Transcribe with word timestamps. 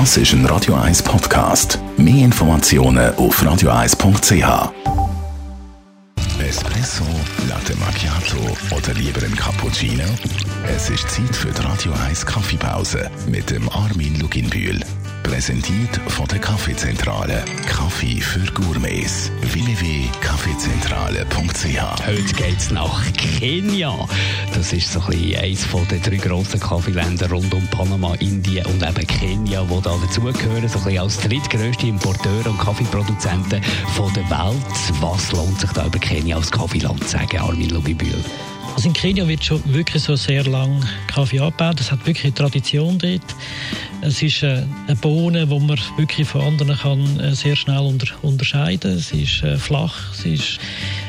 Das 0.00 0.16
ist 0.16 0.32
ein 0.32 0.44
Radio 0.46 0.74
1 0.74 1.04
Podcast. 1.04 1.78
Mehr 1.96 2.24
Informationen 2.24 3.14
auf 3.14 3.40
radio1.ch. 3.40 4.72
Espresso, 6.40 7.04
Latte 7.48 7.76
Macchiato 7.76 8.38
oder 8.76 8.92
lieber 8.94 9.22
ein 9.22 9.36
Cappuccino? 9.36 10.02
Es 10.66 10.90
ist 10.90 11.08
Zeit 11.08 11.36
für 11.36 11.52
die 11.52 11.62
Radio 11.62 11.92
1 12.08 12.26
Kaffeepause 12.26 13.08
mit 13.28 13.48
dem 13.50 13.68
Armin 13.68 14.18
Luginbühl. 14.18 14.80
Präsentiert 15.22 16.00
von 16.08 16.26
der 16.26 16.40
Kaffeezentrale. 16.40 17.44
Kaffee 17.68 18.20
für 18.20 18.50
Gourmets. 18.52 19.30
www.kaffeezentrale.ch 20.54 22.06
Heute 22.06 22.56
es 22.56 22.70
nach 22.70 23.02
Kenia. 23.14 24.06
Das 24.54 24.72
ist 24.72 24.92
so 24.92 25.00
ein 25.00 25.36
eines 25.36 25.66
der 25.90 25.98
drei 25.98 26.16
grossen 26.16 26.60
Kaffeeländer 26.60 27.28
rund 27.30 27.52
um 27.52 27.66
Panama, 27.68 28.14
Indien 28.20 28.64
und 28.66 28.82
eben 28.82 29.06
Kenia, 29.06 29.64
die 29.64 29.82
da 29.82 29.96
dazugehören. 29.96 30.68
So 30.68 30.88
ein 30.88 30.98
als 30.98 31.18
drittgrößte 31.18 31.86
Importeur 31.86 32.46
und 32.46 32.58
Kaffeeproduzenten 32.58 33.60
der 33.60 34.30
Welt. 34.30 35.00
Was 35.00 35.32
lohnt 35.32 35.60
sich 35.60 35.70
da 35.72 35.86
über 35.86 35.98
Kenia 35.98 36.36
als 36.36 36.50
Kaffeeland 36.50 37.02
zu 37.02 37.10
sagen, 37.10 37.38
Armin 37.38 37.70
Lubibühl? 37.70 38.24
Also 38.74 38.88
in 38.88 38.94
Kenia 38.94 39.26
wird 39.26 39.44
schon 39.44 39.62
wirklich 39.72 40.02
so 40.02 40.16
sehr 40.16 40.44
lang 40.44 40.84
Kaffee 41.06 41.40
abgebaut. 41.40 41.80
Es 41.80 41.90
hat 41.90 42.04
wirklich 42.06 42.24
eine 42.24 42.34
Tradition 42.34 42.98
dort. 42.98 43.22
Es 44.02 44.22
ist 44.22 44.42
äh, 44.42 44.62
eine 44.86 44.96
Bohne, 44.96 45.46
die 45.46 45.58
man 45.60 45.78
wirklich 45.96 46.28
von 46.28 46.42
anderen 46.42 46.76
kann 46.76 47.20
äh, 47.20 47.34
sehr 47.34 47.56
schnell 47.56 47.78
unter, 47.78 48.06
unterscheiden. 48.22 48.98
Sie 48.98 49.22
ist 49.22 49.42
äh, 49.42 49.56
flach, 49.56 50.12
sie 50.12 50.34
ist 50.34 50.58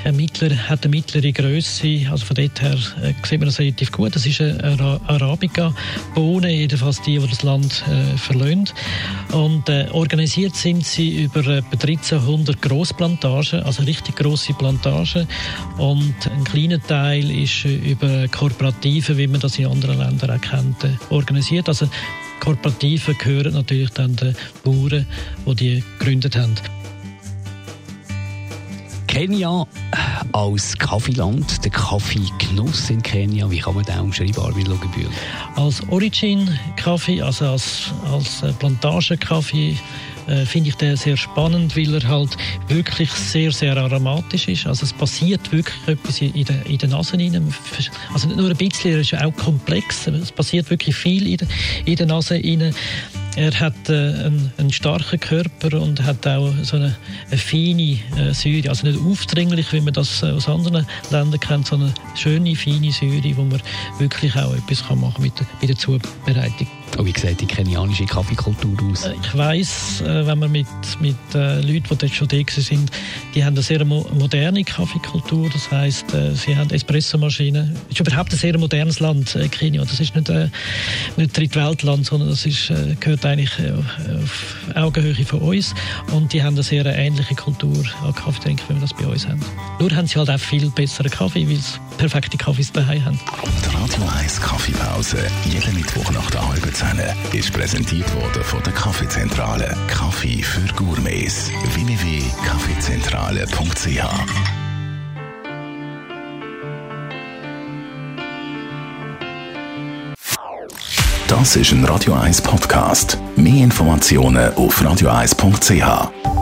ein 0.05 0.15
mittler, 0.15 0.55
hat 0.69 0.83
eine 0.83 0.95
mittlere 0.95 1.31
Größe. 1.31 2.07
Also 2.09 2.25
von 2.25 2.35
dort 2.35 2.61
her 2.61 2.77
sieht 3.23 3.39
man 3.39 3.47
das 3.47 3.59
relativ 3.59 3.91
gut. 3.91 4.15
Das 4.15 4.25
ist 4.25 4.39
eine 4.39 4.99
Arabica-Bohne, 5.07 6.51
jedenfalls 6.51 7.01
die, 7.01 7.19
die 7.19 7.27
das 7.27 7.43
Land 7.43 7.83
äh, 7.87 8.17
verlöhnt. 8.17 8.73
Und 9.31 9.67
äh, 9.67 9.87
organisiert 9.91 10.55
sind 10.55 10.85
sie 10.85 11.23
über 11.23 11.41
etwa 11.41 11.71
1300 11.71 12.61
Grossplantagen, 12.61 13.63
also 13.63 13.83
richtig 13.83 14.15
grosse 14.15 14.53
Plantagen. 14.53 15.27
Und 15.77 16.15
ein 16.31 16.43
kleiner 16.43 16.81
Teil 16.81 17.29
ist 17.29 17.65
über 17.65 18.27
Kooperative, 18.29 19.17
wie 19.17 19.27
man 19.27 19.41
das 19.41 19.59
in 19.59 19.67
anderen 19.67 19.99
Ländern 19.99 20.31
auch 20.31 20.41
kennt, 20.41 20.77
organisiert. 21.09 21.67
Also 21.67 21.89
Kooperativen 22.45 23.17
gehören 23.17 23.53
natürlich 23.53 23.89
dann 23.89 24.15
den 24.15 24.35
Bauern, 24.63 25.07
die 25.47 25.55
die 25.55 25.83
gegründet 25.97 26.35
haben. 26.35 26.53
Kenia 29.07 29.65
als 30.31 30.77
Kaffeeland, 30.77 31.63
der 31.63 31.71
Kaffeegenuss 31.71 32.91
in 32.91 33.01
Kenia, 33.01 33.49
wie 33.49 33.57
kann 33.57 33.73
man 33.73 33.83
den 33.83 33.99
umschreiben, 33.99 34.43
Armin 34.43 34.67
Lugebühl? 34.67 35.09
Als 35.55 35.81
Origin-Kaffee, 35.89 37.19
also 37.23 37.49
als, 37.49 37.91
als 38.11 38.43
Plantagenkaffee, 38.59 39.77
äh, 40.27 40.45
finde 40.45 40.69
ich 40.69 40.75
den 40.75 40.95
sehr 40.95 41.17
spannend, 41.17 41.75
weil 41.75 41.93
er 41.93 42.07
halt 42.07 42.37
wirklich 42.67 43.11
sehr, 43.11 43.51
sehr 43.51 43.77
aromatisch 43.77 44.47
ist. 44.47 44.67
Also 44.67 44.85
es 44.85 44.93
passiert 44.93 45.51
wirklich 45.51 45.75
etwas 45.87 46.21
in, 46.21 46.33
in, 46.33 46.45
der, 46.45 46.65
in 46.65 46.77
der 46.77 46.89
Nase 46.89 47.17
rein. 47.17 47.53
Also 48.13 48.27
nicht 48.27 48.37
nur 48.37 48.49
ein 48.49 48.57
bisschen, 48.57 48.91
er 48.91 48.99
ist 48.99 49.13
auch 49.13 49.35
komplex. 49.35 50.07
Es 50.07 50.31
passiert 50.31 50.69
wirklich 50.69 50.95
viel 50.95 51.27
in 51.27 51.37
der, 51.37 51.47
in 51.85 51.95
der 51.95 52.05
Nase 52.05 52.35
rein. 52.35 52.73
Er 53.35 53.59
hat 53.59 53.89
äh, 53.89 53.93
einen, 53.93 54.53
einen, 54.57 54.71
starken 54.71 55.19
Körper 55.19 55.81
und 55.81 56.01
hat 56.03 56.25
auch 56.25 56.53
so 56.63 56.77
eine, 56.77 56.95
eine 57.29 57.37
feine 57.37 57.99
äh, 58.17 58.33
Säure. 58.33 58.69
Also 58.69 58.87
nicht 58.87 58.97
aufdringlich, 58.97 59.73
wie 59.73 59.81
man 59.81 59.93
das 59.93 60.23
äh, 60.23 60.27
aus 60.27 60.47
anderen 60.47 60.87
Ländern 61.11 61.39
kennt, 61.41 61.67
sondern 61.67 61.93
eine 62.07 62.17
schöne, 62.17 62.55
feine 62.55 62.93
Säure, 62.93 63.35
wo 63.35 63.43
man 63.43 63.61
wirklich 63.99 64.33
auch 64.37 64.53
etwas 64.55 64.87
kann 64.87 65.01
machen 65.01 65.21
mit 65.21 65.33
mit 65.59 65.69
der 65.69 65.75
Zubereitung. 65.75 66.67
Und 66.97 67.05
wie 67.05 67.19
sieht 67.19 67.41
die 67.41 67.45
kenianische 67.45 68.05
Kaffeekultur 68.05 68.77
aus? 68.89 69.05
Äh, 69.05 69.15
ich 69.21 69.37
weiss, 69.37 70.01
äh, 70.01 70.25
wenn 70.25 70.39
man 70.39 70.51
mit, 70.51 70.67
mit 71.01 71.17
äh, 71.33 71.59
Leuten, 71.59 71.83
die 71.89 71.95
dort 71.97 72.13
schon 72.13 72.27
da 72.27 72.37
sind, 72.47 72.91
die 73.33 73.43
haben 73.43 73.53
eine 73.53 73.61
sehr 73.61 73.83
moderne 73.83 74.63
Kaffeekultur. 74.63 75.49
Das 75.49 75.69
heisst, 75.71 76.05
sie 76.35 76.55
haben 76.55 76.69
Espressomaschinen. 76.69 77.75
Es 77.89 77.99
ist 77.99 78.07
überhaupt 78.07 78.31
ein 78.31 78.37
sehr 78.37 78.57
modernes 78.57 78.99
Land, 78.99 79.37
Kenia. 79.51 79.83
Das 79.83 79.99
ist 79.99 80.15
nicht 80.15 80.29
ein 80.29 80.51
Drittweltland, 81.17 82.05
sondern 82.05 82.29
das 82.29 82.45
ist, 82.45 82.71
gehört 83.01 83.25
eigentlich 83.25 83.51
auf 84.21 84.55
Augenhöhe 84.75 85.25
von 85.25 85.41
uns. 85.41 85.73
Und 86.11 86.31
die 86.31 86.41
haben 86.41 86.55
eine 86.55 86.63
sehr 86.63 86.85
ähnliche 86.85 87.35
Kultur 87.35 87.83
an 88.03 88.15
Kaffee 88.15 88.55
wie 88.67 88.73
wir 88.73 88.81
das 88.81 88.93
bei 88.93 89.05
uns 89.05 89.27
haben. 89.27 89.41
Nur 89.79 89.91
haben 89.91 90.07
sie 90.07 90.17
halt 90.17 90.29
auch 90.29 90.39
viel 90.39 90.69
besseren 90.69 91.11
Kaffee, 91.11 91.47
weil 91.47 91.57
sie 91.57 91.79
perfekte 91.97 92.37
Kaffees 92.37 92.71
daheim 92.71 93.03
haben. 93.05 93.19
Die 93.63 93.69
Radio 93.75 94.03
1 94.19 94.41
Kaffeepause, 94.41 95.17
jeden 95.45 95.75
Mittwoch 95.75 96.11
nach 96.11 96.29
der 96.31 96.47
halben 96.47 96.73
Zeit 96.73 97.15
ist 97.33 97.53
präsentiert 97.53 98.11
worden 98.15 98.43
von 98.43 98.63
der 98.63 98.73
Kaffeezentrale. 98.73 99.77
Kaffee 99.87 100.41
für 100.41 100.65
Gourmets. 100.73 101.51
www.kaffeezentrale.ch 101.73 104.65
Das 111.27 111.55
ist 111.55 111.71
ein 111.71 111.83
Radio 111.85 112.13
1 112.13 112.41
Podcast. 112.41 113.17
Mehr 113.35 113.63
Informationen 113.63 114.53
auf 114.53 114.79
radio1.ch. 114.81 116.34